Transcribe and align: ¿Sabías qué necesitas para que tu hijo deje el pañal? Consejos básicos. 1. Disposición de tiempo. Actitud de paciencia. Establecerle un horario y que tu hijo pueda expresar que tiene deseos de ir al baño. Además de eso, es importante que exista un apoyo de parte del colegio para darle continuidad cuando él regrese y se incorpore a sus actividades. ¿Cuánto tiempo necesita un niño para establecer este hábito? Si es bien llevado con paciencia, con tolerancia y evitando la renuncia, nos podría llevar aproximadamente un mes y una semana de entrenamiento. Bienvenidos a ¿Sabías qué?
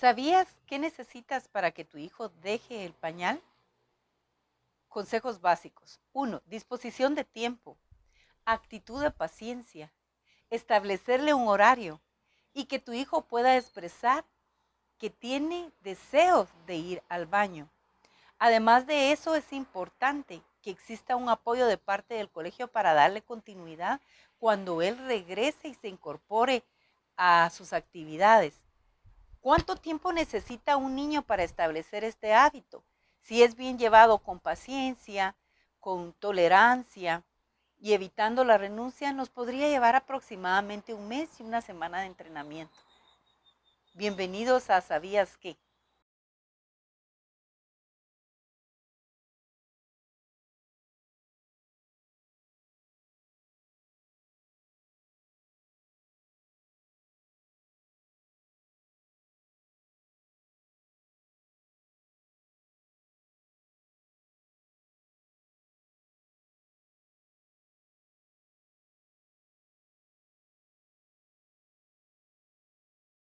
¿Sabías 0.00 0.48
qué 0.66 0.78
necesitas 0.78 1.46
para 1.48 1.72
que 1.72 1.84
tu 1.84 1.98
hijo 1.98 2.30
deje 2.40 2.86
el 2.86 2.94
pañal? 2.94 3.38
Consejos 4.88 5.42
básicos. 5.42 6.00
1. 6.14 6.40
Disposición 6.46 7.14
de 7.14 7.24
tiempo. 7.24 7.76
Actitud 8.46 9.02
de 9.02 9.10
paciencia. 9.10 9.92
Establecerle 10.48 11.34
un 11.34 11.48
horario 11.48 12.00
y 12.54 12.64
que 12.64 12.78
tu 12.78 12.94
hijo 12.94 13.26
pueda 13.26 13.58
expresar 13.58 14.24
que 14.96 15.10
tiene 15.10 15.70
deseos 15.80 16.48
de 16.64 16.76
ir 16.76 17.02
al 17.10 17.26
baño. 17.26 17.68
Además 18.38 18.86
de 18.86 19.12
eso, 19.12 19.34
es 19.34 19.52
importante 19.52 20.40
que 20.62 20.70
exista 20.70 21.14
un 21.14 21.28
apoyo 21.28 21.66
de 21.66 21.76
parte 21.76 22.14
del 22.14 22.30
colegio 22.30 22.68
para 22.68 22.94
darle 22.94 23.20
continuidad 23.20 24.00
cuando 24.38 24.80
él 24.80 24.96
regrese 24.96 25.68
y 25.68 25.74
se 25.74 25.88
incorpore 25.88 26.64
a 27.18 27.50
sus 27.50 27.74
actividades. 27.74 28.69
¿Cuánto 29.40 29.74
tiempo 29.74 30.12
necesita 30.12 30.76
un 30.76 30.94
niño 30.94 31.22
para 31.22 31.44
establecer 31.44 32.04
este 32.04 32.34
hábito? 32.34 32.84
Si 33.22 33.42
es 33.42 33.56
bien 33.56 33.78
llevado 33.78 34.18
con 34.18 34.38
paciencia, 34.38 35.34
con 35.78 36.12
tolerancia 36.12 37.24
y 37.78 37.94
evitando 37.94 38.44
la 38.44 38.58
renuncia, 38.58 39.14
nos 39.14 39.30
podría 39.30 39.66
llevar 39.68 39.96
aproximadamente 39.96 40.92
un 40.92 41.08
mes 41.08 41.40
y 41.40 41.42
una 41.42 41.62
semana 41.62 42.00
de 42.00 42.08
entrenamiento. 42.08 42.76
Bienvenidos 43.94 44.68
a 44.68 44.82
¿Sabías 44.82 45.38
qué? 45.38 45.56